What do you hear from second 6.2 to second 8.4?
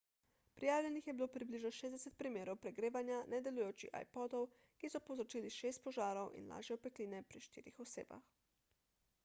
in lažje opekline pri štirih osebah